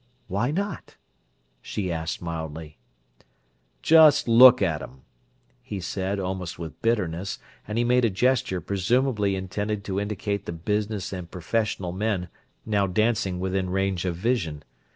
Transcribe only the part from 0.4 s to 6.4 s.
not?" she asked mildly. "Just look at 'em!" he said,